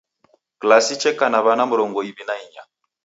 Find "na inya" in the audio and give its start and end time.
2.27-2.63